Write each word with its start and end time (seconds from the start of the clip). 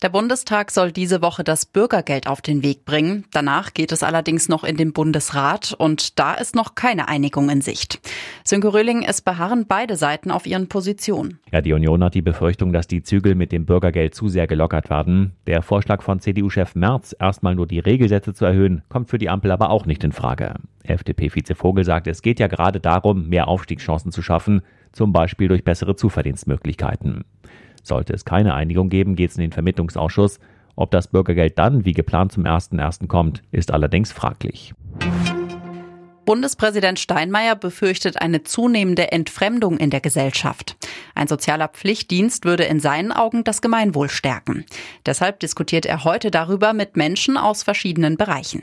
Der 0.00 0.10
Bundestag 0.10 0.70
soll 0.70 0.92
diese 0.92 1.22
Woche 1.22 1.42
das 1.42 1.66
Bürgergeld 1.66 2.28
auf 2.28 2.40
den 2.40 2.62
Weg 2.62 2.84
bringen. 2.84 3.24
Danach 3.32 3.74
geht 3.74 3.90
es 3.90 4.04
allerdings 4.04 4.48
noch 4.48 4.62
in 4.62 4.76
den 4.76 4.92
Bundesrat 4.92 5.74
und 5.76 6.20
da 6.20 6.34
ist 6.34 6.54
noch 6.54 6.76
keine 6.76 7.08
Einigung 7.08 7.50
in 7.50 7.62
Sicht. 7.62 7.98
Sönke 8.44 8.72
Röhling, 8.72 9.02
es 9.02 9.22
beharren 9.22 9.66
beide 9.66 9.96
Seiten 9.96 10.30
auf 10.30 10.46
ihren 10.46 10.68
Positionen. 10.68 11.40
Ja, 11.50 11.62
die 11.62 11.72
Union 11.72 12.04
hat 12.04 12.14
die 12.14 12.22
Befürchtung, 12.22 12.72
dass 12.72 12.86
die 12.86 13.02
Zügel 13.02 13.34
mit 13.34 13.50
dem 13.50 13.66
Bürgergeld 13.66 14.14
zu 14.14 14.28
sehr 14.28 14.46
gelockert 14.46 14.88
werden. 14.88 15.32
Der 15.48 15.62
Vorschlag 15.62 16.02
von 16.02 16.20
CDU-Chef 16.20 16.76
Merz, 16.76 17.16
erstmal 17.18 17.56
nur 17.56 17.66
die 17.66 17.80
Regelsätze 17.80 18.34
zu 18.34 18.44
erhöhen, 18.44 18.82
kommt 18.88 19.10
für 19.10 19.18
die 19.18 19.28
Ampel 19.28 19.50
aber 19.50 19.70
auch 19.70 19.84
nicht 19.84 20.04
in 20.04 20.12
Frage. 20.12 20.54
FDP-Vize 20.84 21.56
Vogel 21.56 21.84
sagt, 21.84 22.06
es 22.06 22.22
geht 22.22 22.38
ja 22.38 22.46
gerade 22.46 22.78
darum, 22.78 23.28
mehr 23.28 23.48
Aufstiegschancen 23.48 24.12
zu 24.12 24.22
schaffen, 24.22 24.62
zum 24.92 25.12
Beispiel 25.12 25.48
durch 25.48 25.64
bessere 25.64 25.96
Zuverdienstmöglichkeiten. 25.96 27.24
Sollte 27.88 28.12
es 28.12 28.24
keine 28.24 28.54
Einigung 28.54 28.90
geben, 28.90 29.16
geht 29.16 29.30
es 29.30 29.36
in 29.36 29.42
den 29.42 29.52
Vermittlungsausschuss. 29.52 30.38
Ob 30.76 30.92
das 30.92 31.08
Bürgergeld 31.08 31.58
dann 31.58 31.84
wie 31.84 31.92
geplant 31.92 32.32
zum 32.32 32.44
1.1. 32.44 33.08
kommt, 33.08 33.42
ist 33.50 33.72
allerdings 33.72 34.12
fraglich. 34.12 34.74
Bundespräsident 36.24 36.98
Steinmeier 36.98 37.56
befürchtet 37.56 38.20
eine 38.20 38.42
zunehmende 38.42 39.10
Entfremdung 39.12 39.78
in 39.78 39.88
der 39.88 40.00
Gesellschaft. 40.00 40.76
Ein 41.14 41.26
sozialer 41.26 41.68
Pflichtdienst 41.68 42.44
würde 42.44 42.64
in 42.64 42.80
seinen 42.80 43.12
Augen 43.12 43.44
das 43.44 43.62
Gemeinwohl 43.62 44.10
stärken. 44.10 44.66
Deshalb 45.06 45.40
diskutiert 45.40 45.86
er 45.86 46.04
heute 46.04 46.30
darüber 46.30 46.74
mit 46.74 46.98
Menschen 46.98 47.38
aus 47.38 47.62
verschiedenen 47.62 48.18
Bereichen. 48.18 48.62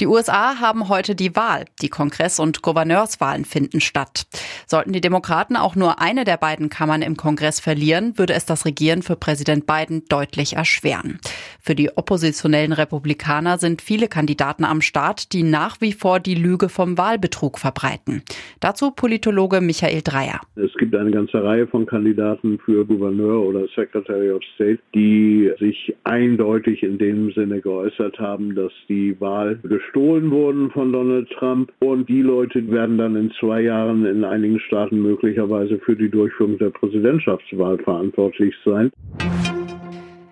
Die 0.00 0.08
USA 0.08 0.58
haben 0.60 0.88
heute 0.88 1.14
die 1.14 1.36
Wahl. 1.36 1.66
Die 1.80 1.88
Kongress- 1.88 2.40
und 2.40 2.62
Gouverneurswahlen 2.62 3.44
finden 3.44 3.80
statt. 3.80 4.26
Sollten 4.66 4.92
die 4.92 5.00
Demokraten 5.00 5.56
auch 5.56 5.76
nur 5.76 6.00
eine 6.00 6.24
der 6.24 6.36
beiden 6.36 6.68
Kammern 6.68 7.00
im 7.00 7.16
Kongress 7.16 7.60
verlieren, 7.60 8.18
würde 8.18 8.32
es 8.32 8.44
das 8.44 8.64
Regieren 8.64 9.02
für 9.02 9.14
Präsident 9.14 9.66
Biden 9.66 10.02
deutlich 10.08 10.56
erschweren. 10.56 11.20
Für 11.60 11.76
die 11.76 11.96
oppositionellen 11.96 12.72
Republikaner 12.72 13.58
sind 13.58 13.82
viele 13.82 14.08
Kandidaten 14.08 14.64
am 14.64 14.80
Start, 14.80 15.32
die 15.32 15.44
nach 15.44 15.80
wie 15.80 15.92
vor 15.92 16.18
die 16.18 16.34
Lüge 16.34 16.68
vom 16.68 16.98
Wahlbetrug 16.98 17.58
verbreiten. 17.60 18.22
Dazu 18.58 18.90
Politologe 18.90 19.60
Michael 19.60 20.02
Dreyer. 20.02 20.40
Es 20.56 20.74
gibt 20.74 20.96
eine 20.96 21.12
ganze 21.12 21.42
Reihe 21.42 21.68
von 21.68 21.86
Kandidaten 21.86 22.58
für 22.58 22.84
Gouverneur 22.84 23.40
oder 23.46 23.66
Secretary 23.76 24.32
of 24.32 24.42
State, 24.56 24.80
die 24.94 25.52
sich 25.60 25.94
eindeutig 26.02 26.82
in 26.82 26.98
dem 26.98 27.32
Sinne 27.32 27.60
geäußert 27.60 28.18
haben, 28.18 28.56
dass 28.56 28.72
die 28.88 29.18
Wahl 29.20 29.60
gestohlen 29.84 30.30
wurden 30.30 30.70
von 30.70 30.92
Donald 30.92 31.30
Trump 31.30 31.72
und 31.80 32.08
die 32.08 32.22
Leute 32.22 32.70
werden 32.70 32.98
dann 32.98 33.16
in 33.16 33.32
zwei 33.38 33.62
Jahren 33.62 34.04
in 34.06 34.24
einigen 34.24 34.58
Staaten 34.60 35.00
möglicherweise 35.00 35.78
für 35.78 35.96
die 35.96 36.10
Durchführung 36.10 36.58
der 36.58 36.70
Präsidentschaftswahl 36.70 37.78
verantwortlich 37.78 38.54
sein. 38.64 38.90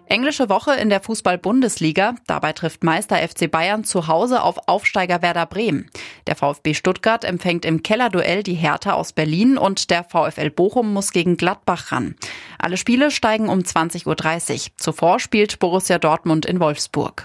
Englische 0.06 0.50
Woche 0.50 0.74
in 0.74 0.90
der 0.90 1.00
Fußball-Bundesliga. 1.00 2.16
Dabei 2.26 2.52
trifft 2.52 2.84
Meister 2.84 3.16
FC 3.16 3.50
Bayern 3.50 3.82
zu 3.82 4.08
Hause 4.08 4.42
auf 4.42 4.68
Aufsteiger 4.68 5.22
Werder 5.22 5.46
Bremen. 5.46 5.88
Der 6.26 6.36
VfB 6.36 6.74
Stuttgart 6.74 7.24
empfängt 7.24 7.64
im 7.64 7.82
Kellerduell 7.82 8.42
die 8.42 8.52
Hertha 8.52 8.92
aus 8.92 9.14
Berlin 9.14 9.56
und 9.56 9.90
der 9.90 10.04
VfL 10.04 10.50
Bochum 10.50 10.92
muss 10.92 11.12
gegen 11.12 11.38
Gladbach 11.38 11.92
ran. 11.92 12.14
Alle 12.58 12.76
Spiele 12.76 13.10
steigen 13.10 13.48
um 13.48 13.60
20.30 13.60 14.06
Uhr. 14.06 14.72
Zuvor 14.76 15.18
spielt 15.18 15.58
Borussia 15.60 15.98
Dortmund 15.98 16.44
in 16.44 16.60
Wolfsburg. 16.60 17.24